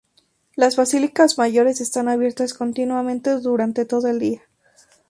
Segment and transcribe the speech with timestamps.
[0.55, 4.41] Las basílicas mayores están abiertas continuamente durante todo el día.